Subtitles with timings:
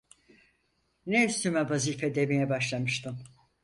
[1.05, 3.19] Ne üstüme vazife demeye başlamıştım.